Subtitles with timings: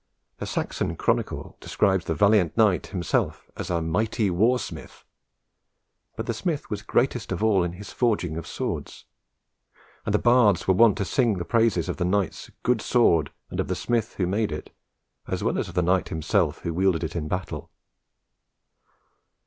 [0.39, 5.05] The Saxon Chronicle describes the valiant knight himself as a "mighty war smith."
[6.15, 9.05] But the smith was greatest of all in his forging of swords;
[10.03, 13.59] and the bards were wont to sing the praises of the knight's "good sword" and
[13.59, 14.75] of the smith who made it,
[15.27, 17.69] as well as of the knight himself who wielded it in battle.